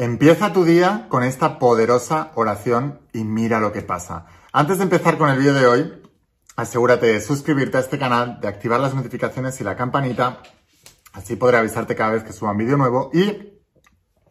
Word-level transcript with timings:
Empieza 0.00 0.52
tu 0.52 0.64
día 0.64 1.06
con 1.08 1.24
esta 1.24 1.58
poderosa 1.58 2.30
oración 2.36 3.00
y 3.12 3.24
mira 3.24 3.58
lo 3.58 3.72
que 3.72 3.82
pasa. 3.82 4.26
Antes 4.52 4.78
de 4.78 4.84
empezar 4.84 5.18
con 5.18 5.28
el 5.28 5.40
vídeo 5.40 5.54
de 5.54 5.66
hoy, 5.66 6.02
asegúrate 6.54 7.06
de 7.06 7.20
suscribirte 7.20 7.78
a 7.78 7.80
este 7.80 7.98
canal, 7.98 8.38
de 8.40 8.46
activar 8.46 8.78
las 8.78 8.94
notificaciones 8.94 9.60
y 9.60 9.64
la 9.64 9.76
campanita, 9.76 10.40
así 11.14 11.34
podré 11.34 11.56
avisarte 11.56 11.96
cada 11.96 12.12
vez 12.12 12.22
que 12.22 12.32
suba 12.32 12.52
un 12.52 12.58
vídeo 12.58 12.76
nuevo 12.76 13.10
y 13.12 13.58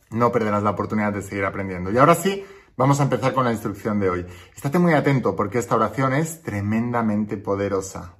no 0.09 0.31
perderás 0.31 0.63
la 0.63 0.69
oportunidad 0.69 1.11
de 1.11 1.21
seguir 1.21 1.43
aprendiendo. 1.43 1.91
Y 1.91 1.97
ahora 1.97 2.15
sí, 2.15 2.45
vamos 2.77 3.01
a 3.01 3.03
empezar 3.03 3.33
con 3.33 3.43
la 3.43 3.51
instrucción 3.51 3.99
de 3.99 4.09
hoy. 4.09 4.25
Estate 4.55 4.79
muy 4.79 4.93
atento 4.93 5.35
porque 5.35 5.59
esta 5.59 5.75
oración 5.75 6.13
es 6.13 6.43
tremendamente 6.43 7.35
poderosa. 7.35 8.16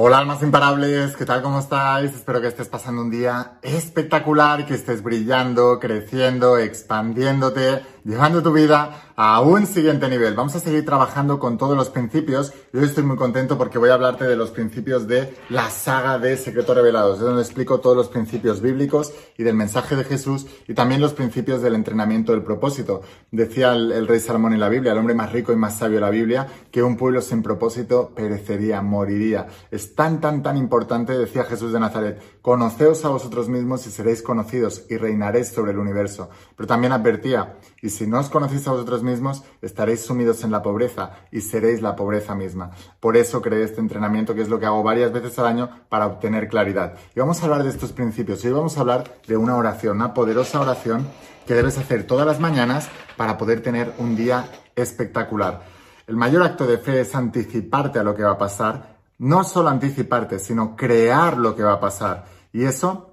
Hola 0.00 0.18
almas 0.18 0.44
imparables, 0.44 1.16
¿qué 1.16 1.26
tal? 1.26 1.42
¿Cómo 1.42 1.58
estáis? 1.58 2.14
Espero 2.14 2.40
que 2.40 2.46
estés 2.46 2.68
pasando 2.68 3.02
un 3.02 3.10
día 3.10 3.58
espectacular, 3.62 4.64
que 4.64 4.74
estés 4.74 5.02
brillando, 5.02 5.80
creciendo, 5.80 6.56
expandiéndote, 6.56 7.82
llevando 8.04 8.42
tu 8.42 8.52
vida 8.52 9.12
a 9.16 9.40
un 9.40 9.66
siguiente 9.66 10.08
nivel. 10.08 10.34
Vamos 10.34 10.54
a 10.54 10.60
seguir 10.60 10.84
trabajando 10.84 11.38
con 11.38 11.58
todos 11.58 11.76
los 11.76 11.90
principios 11.90 12.52
y 12.72 12.78
hoy 12.78 12.84
estoy 12.84 13.04
muy 13.04 13.16
contento 13.16 13.58
porque 13.58 13.78
voy 13.78 13.90
a 13.90 13.94
hablarte 13.94 14.24
de 14.24 14.36
los 14.36 14.50
principios 14.50 15.08
de 15.08 15.34
la 15.48 15.70
saga 15.70 16.18
de 16.18 16.36
Secretos 16.36 16.76
Revelados, 16.76 17.18
de 17.18 17.26
donde 17.26 17.42
explico 17.42 17.80
todos 17.80 17.96
los 17.96 18.08
principios 18.08 18.60
bíblicos 18.60 19.12
y 19.36 19.42
del 19.42 19.56
mensaje 19.56 19.96
de 19.96 20.04
Jesús 20.04 20.46
y 20.68 20.74
también 20.74 21.00
los 21.00 21.14
principios 21.14 21.62
del 21.62 21.74
entrenamiento 21.74 22.32
del 22.32 22.42
propósito. 22.42 23.02
Decía 23.30 23.72
el, 23.72 23.90
el 23.90 24.06
rey 24.06 24.20
Salomón 24.20 24.52
en 24.52 24.60
la 24.60 24.68
Biblia, 24.68 24.92
el 24.92 24.98
hombre 24.98 25.14
más 25.14 25.32
rico 25.32 25.52
y 25.52 25.56
más 25.56 25.76
sabio 25.76 25.96
de 25.96 26.02
la 26.02 26.10
Biblia, 26.10 26.46
que 26.70 26.82
un 26.82 26.96
pueblo 26.96 27.20
sin 27.20 27.42
propósito 27.42 28.12
perecería, 28.14 28.82
moriría. 28.82 29.48
Es 29.70 29.94
tan, 29.94 30.20
tan, 30.20 30.42
tan 30.42 30.56
importante, 30.56 31.16
decía 31.18 31.44
Jesús 31.44 31.72
de 31.72 31.80
Nazaret, 31.80 32.20
conoceos 32.42 33.04
a 33.04 33.08
vosotros 33.08 33.48
mismos 33.48 33.86
y 33.86 33.90
seréis 33.90 34.22
conocidos 34.22 34.84
y 34.88 34.96
reinaréis 34.96 35.48
sobre 35.48 35.72
el 35.72 35.78
universo. 35.78 36.30
Pero 36.56 36.66
también 36.66 36.92
advertía, 36.92 37.56
y 37.80 37.90
si 37.90 38.06
no 38.06 38.18
os 38.18 38.28
conocéis 38.28 38.66
a 38.66 38.72
vosotros 38.72 39.02
mismos, 39.02 39.42
estaréis 39.62 40.04
sumidos 40.04 40.42
en 40.44 40.50
la 40.50 40.62
pobreza 40.62 41.12
y 41.30 41.40
seréis 41.40 41.80
la 41.80 41.94
pobreza 41.94 42.34
misma. 42.34 42.70
Por 43.00 43.16
eso 43.16 43.40
creé 43.40 43.64
este 43.64 43.80
entrenamiento, 43.80 44.34
que 44.34 44.42
es 44.42 44.48
lo 44.48 44.58
que 44.58 44.66
hago 44.66 44.82
varias 44.82 45.12
veces 45.12 45.38
al 45.38 45.46
año 45.46 45.70
para 45.88 46.06
obtener 46.06 46.48
claridad. 46.48 46.94
Y 47.14 47.20
vamos 47.20 47.40
a 47.40 47.44
hablar 47.44 47.62
de 47.62 47.70
estos 47.70 47.92
principios. 47.92 48.44
Hoy 48.44 48.52
vamos 48.52 48.76
a 48.76 48.80
hablar 48.80 49.04
de 49.26 49.36
una 49.36 49.56
oración, 49.56 49.96
una 49.96 50.14
poderosa 50.14 50.60
oración 50.60 51.06
que 51.46 51.54
debes 51.54 51.78
hacer 51.78 52.06
todas 52.06 52.26
las 52.26 52.40
mañanas 52.40 52.88
para 53.16 53.38
poder 53.38 53.62
tener 53.62 53.94
un 53.98 54.16
día 54.16 54.50
espectacular. 54.74 55.62
El 56.06 56.16
mayor 56.16 56.42
acto 56.42 56.66
de 56.66 56.78
fe 56.78 57.00
es 57.00 57.14
anticiparte 57.14 57.98
a 57.98 58.02
lo 58.02 58.14
que 58.14 58.22
va 58.22 58.32
a 58.32 58.38
pasar, 58.38 58.98
no 59.18 59.44
solo 59.44 59.68
anticiparte, 59.68 60.38
sino 60.38 60.74
crear 60.74 61.38
lo 61.38 61.54
que 61.54 61.62
va 61.62 61.74
a 61.74 61.80
pasar. 61.80 62.26
Y 62.52 62.64
eso 62.64 63.07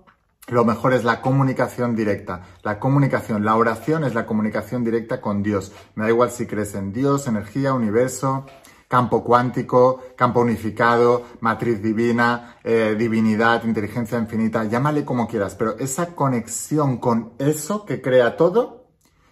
lo 0.48 0.64
mejor 0.64 0.94
es 0.94 1.04
la 1.04 1.22
comunicación 1.22 1.96
directa. 1.96 2.44
La 2.64 2.80
comunicación, 2.80 3.44
la 3.44 3.56
oración 3.56 4.04
es 4.04 4.14
la 4.14 4.26
comunicación 4.26 4.84
directa 4.84 5.20
con 5.20 5.42
Dios. 5.42 5.72
Me 5.96 6.04
da 6.04 6.10
igual 6.10 6.30
si 6.30 6.46
crees 6.46 6.76
en 6.76 6.94
Dios, 6.94 7.28
energía, 7.28 7.74
universo, 7.74 8.46
campo 8.88 9.24
cuántico, 9.24 10.02
campo 10.16 10.42
unificado, 10.42 11.24
matriz 11.40 11.82
divina, 11.82 12.58
eh, 12.64 12.96
divinidad, 12.98 13.64
inteligencia 13.64 14.20
infinita, 14.20 14.64
llámale 14.66 15.04
como 15.04 15.28
quieras, 15.28 15.56
pero 15.56 15.78
esa 15.80 16.16
conexión 16.16 16.98
con 16.98 17.34
eso 17.40 17.86
que 17.86 18.02
crea 18.02 18.38
todo 18.38 18.86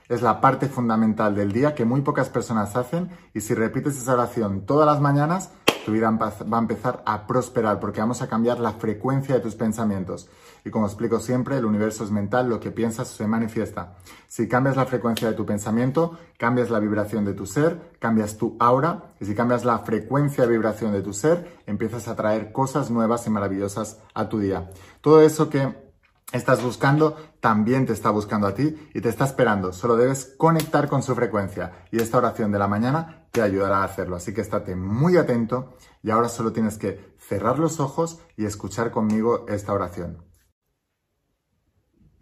es 0.09 0.21
la 0.21 0.41
parte 0.41 0.67
fundamental 0.67 1.35
del 1.35 1.51
día 1.51 1.75
que 1.75 1.85
muy 1.85 2.01
pocas 2.01 2.29
personas 2.29 2.75
hacen 2.75 3.09
y 3.33 3.41
si 3.41 3.53
repites 3.53 3.97
esa 3.97 4.13
oración 4.13 4.65
todas 4.65 4.85
las 4.85 4.99
mañanas, 4.99 5.51
tu 5.85 5.91
vida 5.91 6.09
va 6.11 6.57
a 6.57 6.61
empezar 6.61 7.03
a 7.05 7.27
prosperar 7.27 7.79
porque 7.79 7.99
vamos 7.99 8.21
a 8.21 8.27
cambiar 8.27 8.59
la 8.59 8.73
frecuencia 8.73 9.35
de 9.35 9.41
tus 9.41 9.55
pensamientos. 9.55 10.29
Y 10.65 10.69
como 10.69 10.85
explico 10.85 11.19
siempre, 11.19 11.57
el 11.57 11.65
universo 11.65 12.03
es 12.03 12.11
mental, 12.11 12.47
lo 12.47 12.59
que 12.59 12.71
piensas 12.71 13.09
se 13.09 13.27
manifiesta. 13.27 13.95
Si 14.27 14.47
cambias 14.47 14.77
la 14.77 14.85
frecuencia 14.85 15.27
de 15.27 15.33
tu 15.33 15.45
pensamiento, 15.45 16.17
cambias 16.37 16.69
la 16.69 16.79
vibración 16.79 17.25
de 17.25 17.33
tu 17.33 17.45
ser, 17.45 17.93
cambias 17.99 18.37
tu 18.37 18.55
aura, 18.59 19.13
y 19.19 19.25
si 19.25 19.35
cambias 19.35 19.65
la 19.65 19.79
frecuencia 19.79 20.45
de 20.45 20.51
vibración 20.51 20.93
de 20.93 21.01
tu 21.01 21.13
ser, 21.13 21.59
empiezas 21.65 22.07
a 22.07 22.15
traer 22.15 22.51
cosas 22.51 22.89
nuevas 22.89 23.27
y 23.27 23.29
maravillosas 23.29 23.99
a 24.13 24.29
tu 24.29 24.39
día. 24.39 24.69
Todo 25.01 25.21
eso 25.21 25.49
que 25.49 25.83
estás 26.31 26.63
buscando 26.63 27.15
también 27.39 27.85
te 27.85 27.93
está 27.93 28.09
buscando 28.09 28.47
a 28.47 28.55
ti 28.55 28.89
y 28.93 29.01
te 29.01 29.09
está 29.09 29.25
esperando. 29.25 29.71
Solo 29.73 29.95
debes 29.95 30.33
conectar 30.37 30.87
con 30.87 31.03
su 31.03 31.13
frecuencia 31.13 31.85
y 31.91 31.99
esta 31.99 32.17
oración 32.17 32.51
de 32.51 32.59
la 32.59 32.67
mañana 32.67 33.27
te 33.31 33.41
ayudará 33.41 33.79
a 33.79 33.83
hacerlo. 33.83 34.15
Así 34.15 34.33
que 34.33 34.41
estate 34.41 34.75
muy 34.75 35.17
atento 35.17 35.75
y 36.01 36.09
ahora 36.09 36.29
solo 36.29 36.51
tienes 36.51 36.77
que 36.77 37.15
cerrar 37.17 37.59
los 37.59 37.79
ojos 37.79 38.19
y 38.35 38.45
escuchar 38.45 38.91
conmigo 38.91 39.45
esta 39.47 39.73
oración. 39.73 40.32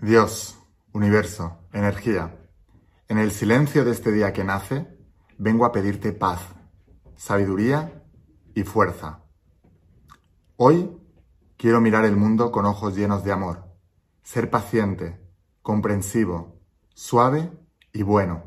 Dios, 0.01 0.57
universo, 0.93 1.59
energía, 1.73 2.35
en 3.07 3.19
el 3.19 3.31
silencio 3.31 3.85
de 3.85 3.91
este 3.91 4.11
día 4.11 4.33
que 4.33 4.43
nace, 4.43 4.87
vengo 5.37 5.63
a 5.63 5.71
pedirte 5.71 6.11
paz, 6.11 6.41
sabiduría 7.15 8.01
y 8.55 8.63
fuerza. 8.63 9.19
Hoy 10.57 10.89
quiero 11.55 11.81
mirar 11.81 12.03
el 12.05 12.15
mundo 12.15 12.51
con 12.51 12.65
ojos 12.65 12.95
llenos 12.95 13.23
de 13.23 13.31
amor, 13.31 13.63
ser 14.23 14.49
paciente, 14.49 15.21
comprensivo, 15.61 16.59
suave 16.95 17.51
y 17.93 18.01
bueno. 18.01 18.45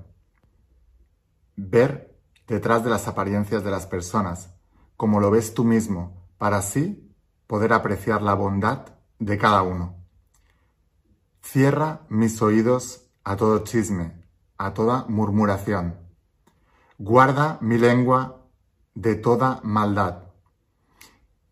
Ver 1.55 2.19
detrás 2.49 2.83
de 2.83 2.91
las 2.91 3.07
apariencias 3.07 3.63
de 3.63 3.71
las 3.71 3.87
personas, 3.87 4.53
como 4.97 5.21
lo 5.21 5.31
ves 5.31 5.55
tú 5.55 5.63
mismo, 5.63 6.27
para 6.37 6.57
así 6.57 7.15
poder 7.47 7.73
apreciar 7.73 8.23
la 8.23 8.35
bondad 8.35 8.87
de 9.21 9.39
cada 9.39 9.63
uno. 9.63 10.04
Cierra 11.45 12.07
mis 12.09 12.41
oídos 12.41 13.11
a 13.23 13.37
todo 13.37 13.65
chisme, 13.65 14.25
a 14.57 14.73
toda 14.73 15.05
murmuración. 15.09 15.95
Guarda 16.99 17.59
mi 17.61 17.77
lengua 17.77 18.49
de 18.95 19.15
toda 19.15 19.61
maldad. 19.63 20.33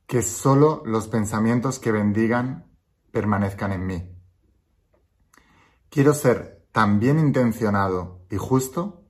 Que 0.07 0.23
solo 0.23 0.83
los 0.87 1.09
pensamientos 1.09 1.79
que 1.79 1.93
bendigan 1.93 2.75
permanezcan 3.13 3.71
en 3.73 3.87
mí. 3.87 4.19
Quiero 5.91 6.15
ser 6.15 6.67
tan 6.73 6.99
bien 6.99 7.19
intencionado 7.19 8.25
y 8.31 8.39
justo 8.39 9.05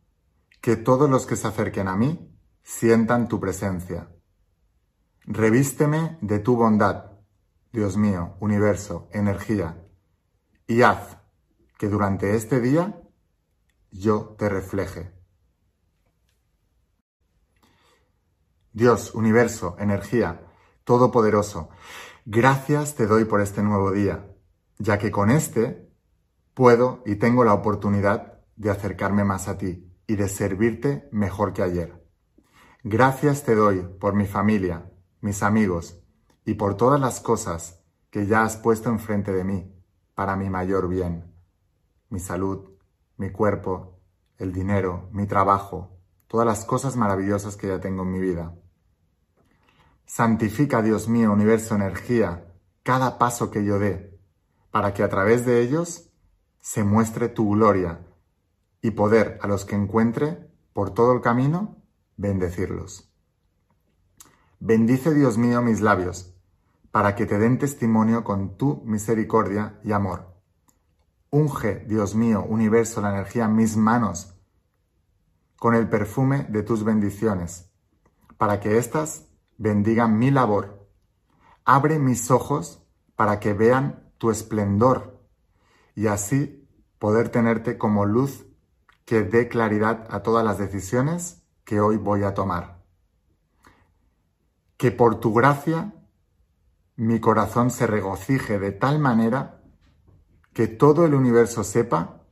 que 0.60 0.76
todos 0.76 1.09
los 1.09 1.26
que 1.26 1.37
se 1.37 1.47
acerquen 1.47 1.87
a 1.87 1.97
mí 1.97 2.37
sientan 2.64 3.28
tu 3.28 3.38
presencia. 3.38 4.10
Revísteme 5.20 6.19
de 6.20 6.41
tu 6.41 6.56
bondad, 6.56 7.12
Dios 7.72 7.97
mío, 7.97 8.37
universo, 8.41 9.09
energía, 9.12 9.78
y 10.72 10.80
haz 10.80 11.18
que 11.76 11.88
durante 11.88 12.34
este 12.34 12.58
día 12.58 12.98
yo 13.90 14.34
te 14.38 14.48
refleje. 14.48 15.12
Dios, 18.72 19.14
universo, 19.14 19.76
energía, 19.78 20.46
todopoderoso, 20.84 21.68
gracias 22.24 22.94
te 22.94 23.06
doy 23.06 23.26
por 23.26 23.42
este 23.42 23.62
nuevo 23.62 23.92
día, 23.92 24.34
ya 24.78 24.98
que 24.98 25.10
con 25.10 25.30
este 25.30 25.92
puedo 26.54 27.02
y 27.04 27.16
tengo 27.16 27.44
la 27.44 27.52
oportunidad 27.52 28.40
de 28.56 28.70
acercarme 28.70 29.24
más 29.24 29.48
a 29.48 29.58
ti 29.58 29.92
y 30.06 30.16
de 30.16 30.28
servirte 30.28 31.06
mejor 31.12 31.52
que 31.52 31.62
ayer. 31.62 32.02
Gracias 32.82 33.44
te 33.44 33.54
doy 33.54 33.82
por 34.00 34.14
mi 34.14 34.24
familia, 34.24 34.90
mis 35.20 35.42
amigos 35.42 36.02
y 36.46 36.54
por 36.54 36.78
todas 36.78 36.98
las 36.98 37.20
cosas 37.20 37.84
que 38.08 38.26
ya 38.26 38.42
has 38.42 38.56
puesto 38.56 38.88
enfrente 38.88 39.32
de 39.32 39.44
mí 39.44 39.71
para 40.14 40.37
mi 40.37 40.50
mayor 40.50 40.88
bien. 40.88 41.35
Mi 42.09 42.20
salud, 42.20 42.70
mi 43.17 43.31
cuerpo, 43.31 44.00
el 44.38 44.53
dinero, 44.53 45.09
mi 45.12 45.26
trabajo, 45.26 45.99
todas 46.26 46.47
las 46.47 46.64
cosas 46.64 46.97
maravillosas 46.97 47.56
que 47.56 47.69
ya 47.69 47.81
tengo 47.81 48.03
en 48.03 48.11
mi 48.11 48.19
vida. 48.19 48.55
Santifica, 50.05 50.82
Dios 50.82 51.09
mío, 51.09 51.32
universo, 51.32 51.75
energía, 51.75 52.53
cada 52.82 53.19
paso 53.19 53.50
que 53.50 53.64
yo 53.64 53.79
dé, 53.79 54.19
para 54.70 54.93
que 54.93 55.03
a 55.03 55.09
través 55.09 55.47
de 55.47 55.61
ellos 55.61 56.11
se 56.61 56.85
muestre 56.85 57.29
tu 57.29 57.50
gloria 57.50 58.06
y 58.81 58.91
poder 58.93 59.38
a 59.43 59.47
los 59.47 59.64
que 59.64 59.76
encuentre 59.76 60.50
por 60.73 60.93
todo 60.93 61.12
el 61.12 61.20
camino 61.20 61.76
bendecirlos. 62.17 63.11
Bendice, 64.59 65.14
Dios 65.14 65.38
mío, 65.38 65.62
mis 65.62 65.81
labios, 65.81 66.31
para 66.92 67.16
que 67.16 67.26
te 67.26 67.38
den 67.38 67.58
testimonio 67.58 68.22
con 68.22 68.56
tu 68.56 68.82
misericordia 68.84 69.80
y 69.82 69.92
amor. 69.92 70.36
Unge, 71.30 71.86
Dios 71.88 72.14
mío, 72.14 72.44
universo, 72.46 73.00
la 73.00 73.08
energía 73.08 73.46
en 73.46 73.56
mis 73.56 73.76
manos, 73.78 74.38
con 75.56 75.74
el 75.74 75.88
perfume 75.88 76.44
de 76.50 76.62
tus 76.62 76.84
bendiciones, 76.84 77.72
para 78.36 78.60
que 78.60 78.76
éstas 78.76 79.26
bendigan 79.56 80.18
mi 80.18 80.30
labor. 80.30 80.86
Abre 81.64 81.98
mis 81.98 82.30
ojos 82.30 82.86
para 83.16 83.40
que 83.40 83.54
vean 83.54 84.12
tu 84.18 84.30
esplendor 84.30 85.24
y 85.94 86.08
así 86.08 86.68
poder 86.98 87.30
tenerte 87.30 87.78
como 87.78 88.04
luz 88.04 88.46
que 89.06 89.22
dé 89.22 89.48
claridad 89.48 90.06
a 90.10 90.22
todas 90.22 90.44
las 90.44 90.58
decisiones 90.58 91.42
que 91.64 91.80
hoy 91.80 91.96
voy 91.96 92.24
a 92.24 92.34
tomar. 92.34 92.82
Que 94.76 94.90
por 94.90 95.20
tu 95.20 95.32
gracia 95.32 95.94
mi 96.96 97.20
corazón 97.20 97.70
se 97.70 97.86
regocije 97.86 98.58
de 98.58 98.72
tal 98.72 98.98
manera 98.98 99.62
que 100.52 100.66
todo 100.66 101.06
el 101.06 101.14
universo 101.14 101.64
sepa 101.64 102.26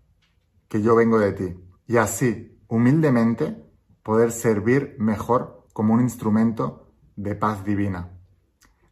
que 0.69 0.83
yo 0.83 0.95
vengo 0.95 1.19
de 1.19 1.33
ti 1.33 1.65
y 1.87 1.97
así, 1.97 2.63
humildemente, 2.69 3.67
poder 4.03 4.33
servir 4.33 4.97
mejor 4.99 5.67
como 5.73 5.95
un 5.95 6.01
instrumento 6.01 6.93
de 7.17 7.35
paz 7.35 7.65
divina. 7.65 8.19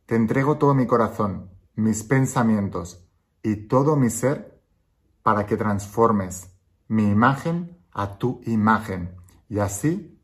Te 0.06 0.16
entrego 0.16 0.58
todo 0.58 0.74
mi 0.74 0.86
corazón, 0.86 1.50
mis 1.74 2.02
pensamientos 2.02 3.06
y 3.42 3.68
todo 3.68 3.94
mi 3.96 4.10
ser 4.10 4.60
para 5.22 5.46
que 5.46 5.56
transformes 5.56 6.54
mi 6.88 7.08
imagen 7.08 7.78
a 7.92 8.18
tu 8.18 8.40
imagen 8.46 9.14
y 9.48 9.58
así 9.58 10.20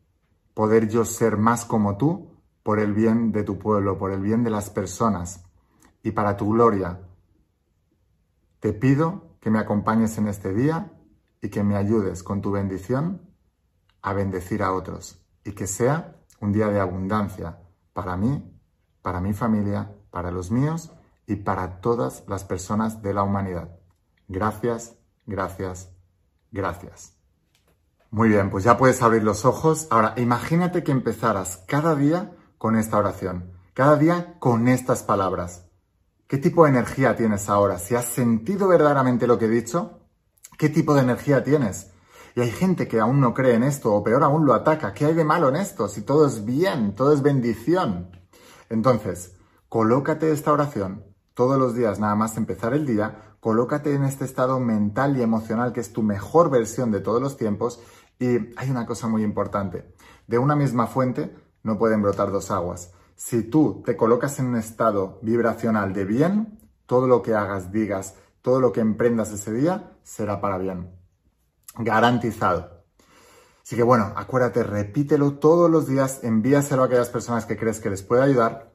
poder 0.54 0.88
yo 0.88 1.04
ser 1.04 1.36
más 1.36 1.64
como 1.64 1.96
tú 1.96 2.33
por 2.64 2.80
el 2.80 2.94
bien 2.94 3.30
de 3.30 3.44
tu 3.44 3.58
pueblo, 3.58 3.98
por 3.98 4.10
el 4.10 4.20
bien 4.20 4.42
de 4.42 4.50
las 4.50 4.70
personas 4.70 5.44
y 6.02 6.10
para 6.10 6.36
tu 6.36 6.50
gloria. 6.50 6.98
Te 8.58 8.72
pido 8.72 9.36
que 9.38 9.50
me 9.50 9.58
acompañes 9.58 10.16
en 10.18 10.26
este 10.26 10.52
día 10.52 10.90
y 11.42 11.50
que 11.50 11.62
me 11.62 11.76
ayudes 11.76 12.22
con 12.22 12.40
tu 12.40 12.50
bendición 12.50 13.20
a 14.00 14.14
bendecir 14.14 14.62
a 14.62 14.72
otros 14.72 15.22
y 15.44 15.52
que 15.52 15.66
sea 15.66 16.16
un 16.40 16.52
día 16.52 16.68
de 16.68 16.80
abundancia 16.80 17.58
para 17.92 18.16
mí, 18.16 18.50
para 19.02 19.20
mi 19.20 19.34
familia, 19.34 19.94
para 20.10 20.30
los 20.30 20.50
míos 20.50 20.90
y 21.26 21.36
para 21.36 21.82
todas 21.82 22.24
las 22.28 22.44
personas 22.44 23.02
de 23.02 23.12
la 23.12 23.24
humanidad. 23.24 23.78
Gracias, 24.26 24.96
gracias, 25.26 25.92
gracias. 26.50 27.14
Muy 28.10 28.30
bien, 28.30 28.48
pues 28.48 28.64
ya 28.64 28.78
puedes 28.78 29.02
abrir 29.02 29.22
los 29.22 29.44
ojos. 29.44 29.86
Ahora, 29.90 30.14
imagínate 30.16 30.82
que 30.82 30.92
empezaras 30.92 31.62
cada 31.66 31.94
día 31.94 32.32
con 32.64 32.76
esta 32.76 32.96
oración, 32.96 33.52
cada 33.74 33.98
día 33.98 34.36
con 34.38 34.68
estas 34.68 35.02
palabras. 35.02 35.66
¿Qué 36.26 36.38
tipo 36.38 36.64
de 36.64 36.70
energía 36.70 37.14
tienes 37.14 37.50
ahora? 37.50 37.78
Si 37.78 37.94
has 37.94 38.06
sentido 38.06 38.68
verdaderamente 38.68 39.26
lo 39.26 39.38
que 39.38 39.44
he 39.44 39.50
dicho, 39.50 39.98
¿qué 40.56 40.70
tipo 40.70 40.94
de 40.94 41.02
energía 41.02 41.44
tienes? 41.44 41.90
Y 42.34 42.40
hay 42.40 42.50
gente 42.50 42.88
que 42.88 43.00
aún 43.00 43.20
no 43.20 43.34
cree 43.34 43.52
en 43.52 43.64
esto, 43.64 43.92
o 43.92 44.02
peor 44.02 44.24
aún 44.24 44.46
lo 44.46 44.54
ataca. 44.54 44.94
¿Qué 44.94 45.04
hay 45.04 45.12
de 45.12 45.24
malo 45.24 45.50
en 45.50 45.56
esto? 45.56 45.88
Si 45.88 46.00
todo 46.00 46.26
es 46.26 46.46
bien, 46.46 46.94
todo 46.94 47.12
es 47.12 47.20
bendición. 47.20 48.08
Entonces, 48.70 49.36
colócate 49.68 50.32
esta 50.32 50.50
oración 50.50 51.04
todos 51.34 51.58
los 51.58 51.74
días, 51.74 52.00
nada 52.00 52.14
más 52.14 52.38
empezar 52.38 52.72
el 52.72 52.86
día, 52.86 53.36
colócate 53.40 53.92
en 53.92 54.04
este 54.04 54.24
estado 54.24 54.58
mental 54.58 55.18
y 55.18 55.22
emocional 55.22 55.74
que 55.74 55.80
es 55.80 55.92
tu 55.92 56.02
mejor 56.02 56.48
versión 56.48 56.90
de 56.92 57.00
todos 57.00 57.20
los 57.20 57.36
tiempos. 57.36 57.82
Y 58.18 58.54
hay 58.56 58.70
una 58.70 58.86
cosa 58.86 59.06
muy 59.06 59.22
importante. 59.22 59.92
De 60.26 60.38
una 60.38 60.56
misma 60.56 60.86
fuente 60.86 61.43
no 61.64 61.76
pueden 61.76 62.02
brotar 62.02 62.30
dos 62.30 62.52
aguas. 62.52 62.92
Si 63.16 63.42
tú 63.42 63.82
te 63.84 63.96
colocas 63.96 64.38
en 64.38 64.46
un 64.46 64.56
estado 64.56 65.18
vibracional 65.22 65.92
de 65.92 66.04
bien, 66.04 66.58
todo 66.86 67.08
lo 67.08 67.22
que 67.22 67.34
hagas, 67.34 67.72
digas, 67.72 68.14
todo 68.42 68.60
lo 68.60 68.70
que 68.70 68.80
emprendas 68.80 69.32
ese 69.32 69.52
día 69.52 69.96
será 70.02 70.40
para 70.40 70.58
bien. 70.58 70.90
Garantizado. 71.76 72.84
Así 73.64 73.76
que 73.76 73.82
bueno, 73.82 74.12
acuérdate, 74.14 74.62
repítelo 74.62 75.38
todos 75.38 75.70
los 75.70 75.88
días, 75.88 76.22
envíaselo 76.22 76.82
a 76.82 76.86
aquellas 76.86 77.08
personas 77.08 77.46
que 77.46 77.56
crees 77.56 77.80
que 77.80 77.90
les 77.90 78.02
puede 78.02 78.22
ayudar 78.22 78.73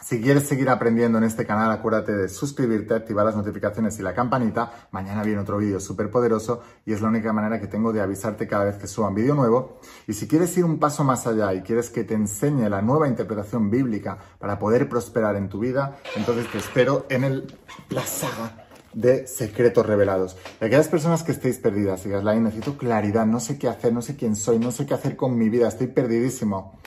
si 0.00 0.20
quieres 0.22 0.46
seguir 0.46 0.70
aprendiendo 0.70 1.18
en 1.18 1.24
este 1.24 1.44
canal, 1.44 1.72
acuérdate 1.72 2.14
de 2.14 2.28
suscribirte, 2.28 2.94
activar 2.94 3.26
las 3.26 3.34
notificaciones 3.36 3.98
y 3.98 4.02
la 4.02 4.14
campanita. 4.14 4.88
Mañana 4.92 5.24
viene 5.24 5.40
otro 5.40 5.58
vídeo 5.58 5.80
súper 5.80 6.08
poderoso 6.10 6.62
y 6.86 6.92
es 6.92 7.02
la 7.02 7.08
única 7.08 7.32
manera 7.32 7.60
que 7.60 7.66
tengo 7.66 7.92
de 7.92 8.00
avisarte 8.00 8.46
cada 8.46 8.64
vez 8.64 8.76
que 8.76 8.86
suba 8.86 9.08
un 9.08 9.16
vídeo 9.16 9.34
nuevo. 9.34 9.80
Y 10.06 10.12
si 10.12 10.28
quieres 10.28 10.56
ir 10.56 10.64
un 10.64 10.78
paso 10.78 11.02
más 11.02 11.26
allá 11.26 11.52
y 11.52 11.62
quieres 11.62 11.90
que 11.90 12.04
te 12.04 12.14
enseñe 12.14 12.68
la 12.68 12.80
nueva 12.80 13.08
interpretación 13.08 13.70
bíblica 13.70 14.18
para 14.38 14.58
poder 14.58 14.88
prosperar 14.88 15.34
en 15.34 15.48
tu 15.48 15.58
vida, 15.58 15.98
entonces 16.14 16.50
te 16.50 16.58
espero 16.58 17.06
en 17.08 17.24
el, 17.24 17.58
la 17.90 18.02
saga 18.02 18.66
de 18.94 19.26
secretos 19.26 19.84
revelados. 19.84 20.36
Y 20.60 20.64
aquellas 20.64 20.88
personas 20.88 21.24
que 21.24 21.32
estéis 21.32 21.58
perdidas, 21.58 22.04
digas, 22.04 22.22
necesito 22.22 22.78
claridad, 22.78 23.26
no 23.26 23.40
sé 23.40 23.58
qué 23.58 23.68
hacer, 23.68 23.92
no 23.92 24.02
sé 24.02 24.16
quién 24.16 24.36
soy, 24.36 24.58
no 24.58 24.70
sé 24.70 24.86
qué 24.86 24.94
hacer 24.94 25.16
con 25.16 25.36
mi 25.36 25.48
vida, 25.48 25.68
estoy 25.68 25.88
perdidísimo 25.88 26.78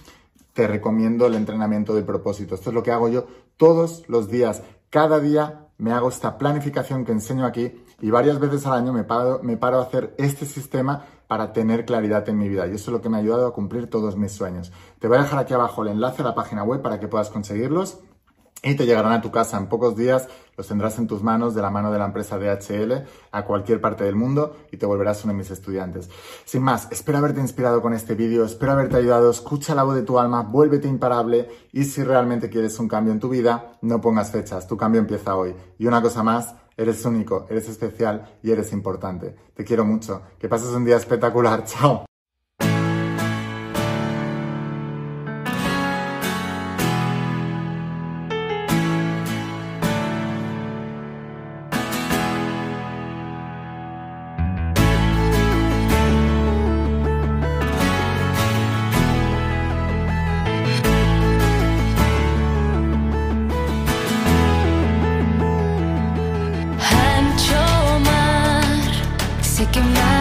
te 0.54 0.68
recomiendo 0.68 1.26
el 1.26 1.36
entrenamiento 1.36 1.94
de 1.94 2.04
propósito. 2.04 2.56
Esto 2.56 2.70
es 2.70 2.74
lo 2.74 2.84
que 2.84 2.92
hago 2.92 3.10
yo 3.10 3.26
todos 3.58 4.04
los 4.08 4.30
días. 4.30 4.64
Cada 4.90 5.20
día 5.20 5.68
me 5.78 5.92
hago 5.94 6.10
esta 6.10 6.38
planificación 6.38 7.06
que 7.06 7.12
enseño 7.12 7.46
aquí 7.46 7.72
y 8.02 8.12
varias 8.12 8.40
veces 8.40 8.66
al 8.66 8.74
año 8.74 8.94
me 8.94 9.04
paro, 9.04 9.40
me 9.44 9.58
paro 9.58 9.80
a 9.80 9.84
hacer 9.84 10.14
este 10.18 10.46
sistema 10.46 11.06
para 11.28 11.54
tener 11.54 11.86
claridad 11.86 12.28
en 12.28 12.38
mi 12.38 12.50
vida. 12.50 12.68
Y 12.68 12.72
eso 12.72 12.92
es 12.92 12.94
lo 12.94 13.02
que 13.02 13.10
me 13.10 13.18
ha 13.18 13.20
ayudado 13.22 13.48
a 13.48 13.54
cumplir 13.54 13.90
todos 13.90 14.18
mis 14.18 14.32
sueños. 14.32 14.72
Te 15.00 15.08
voy 15.08 15.18
a 15.18 15.22
dejar 15.22 15.40
aquí 15.40 15.54
abajo 15.54 15.84
el 15.84 15.90
enlace 15.90 16.22
a 16.22 16.26
la 16.26 16.36
página 16.36 16.64
web 16.64 16.82
para 16.82 17.00
que 17.00 17.08
puedas 17.08 17.30
conseguirlos 17.30 18.00
y 18.64 18.76
te 18.76 18.86
llegarán 18.86 19.14
a 19.14 19.22
tu 19.22 19.32
casa 19.32 19.58
en 19.58 19.68
pocos 19.68 19.96
días, 19.96 20.28
los 20.56 20.68
tendrás 20.68 21.00
en 21.00 21.08
tus 21.08 21.24
manos 21.24 21.56
de 21.56 21.62
la 21.62 21.72
mano 21.72 21.92
de 21.92 21.98
la 21.98 22.06
empresa 22.06 22.38
DHL 22.38 23.06
a 23.32 23.46
cualquier 23.46 23.82
parte 23.82 24.04
del 24.04 24.16
mundo 24.16 24.56
y 24.72 24.78
te 24.78 24.86
volverás 24.86 25.24
uno 25.24 25.34
de 25.34 25.40
mis 25.40 25.50
estudiantes. 25.50 26.10
Sin 26.46 26.62
más, 26.62 26.88
espero 26.92 27.18
haberte 27.18 27.42
inspirado 27.42 27.82
con 27.82 27.94
este 27.94 28.14
vídeo, 28.14 28.46
espero 28.46 28.74
haberte 28.74 28.98
ayudado, 28.98 29.32
escucha 29.32 29.74
la 29.74 29.84
voz 29.84 29.96
de 29.96 30.04
tu 30.04 30.20
alma, 30.20 30.44
vuélvete 30.44 30.88
imparable 30.88 31.50
y 31.72 31.86
si 31.86 32.04
realmente 32.04 32.50
quieres 32.50 32.78
un 32.80 32.88
cambio 32.88 33.14
en 33.14 33.20
tu 33.20 33.30
vida, 33.30 33.80
no 33.82 34.00
pongas 34.00 34.32
fechas, 34.32 34.68
tu 34.68 34.78
cambio 34.78 35.02
empieza 35.02 35.36
hoy. 35.36 35.56
Y 35.80 35.88
una 35.88 36.02
cosa 36.02 36.22
más, 36.22 36.54
eres 36.78 37.04
único, 37.06 37.48
eres 37.50 37.68
especial 37.68 38.38
y 38.44 38.52
eres 38.52 38.74
importante. 38.74 39.36
Te 39.56 39.64
quiero 39.64 39.86
mucho, 39.86 40.22
que 40.38 40.48
pases 40.48 40.70
un 40.70 40.86
día 40.86 40.98
espectacular, 40.98 41.64
chao. 41.66 42.11
making 69.74 69.94
right 69.94 70.21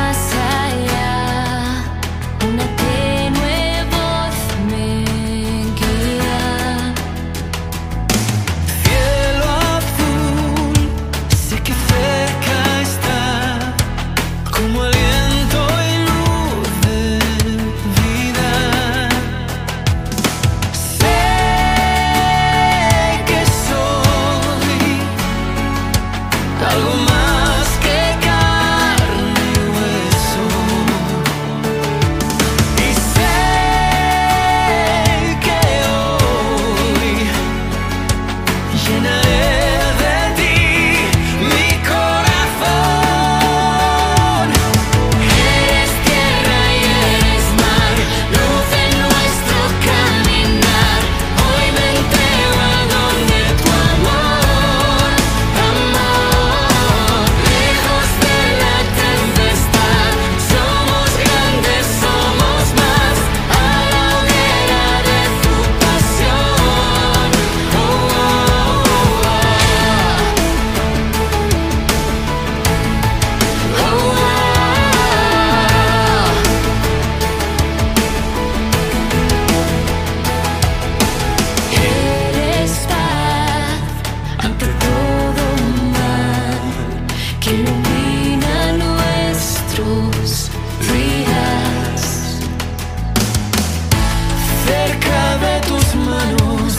cerca 94.70 95.22
de 95.44 95.60
tus 95.68 95.94
manos 95.96 96.72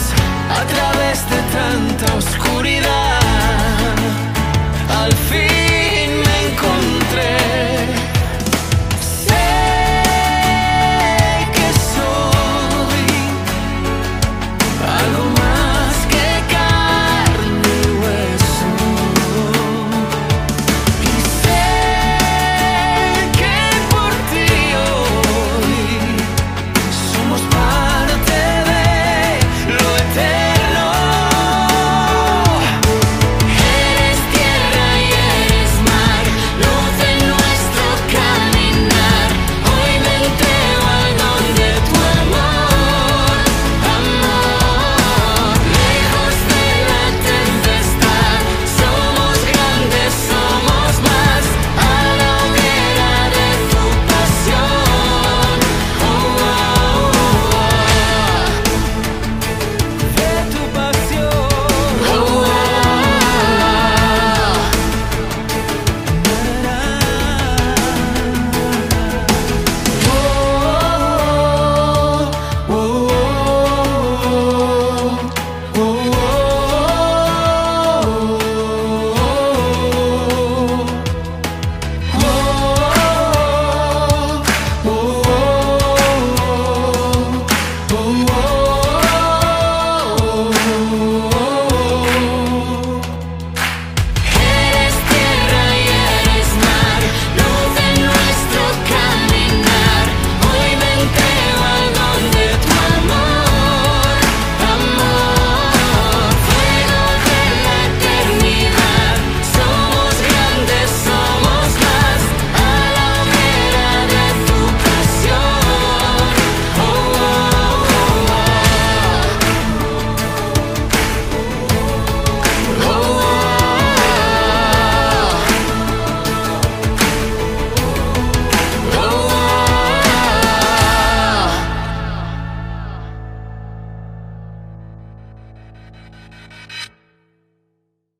a 0.58 0.64
través 0.72 1.18
de 1.30 1.40
tanta 1.56 2.14
oscuridad. 2.14 2.41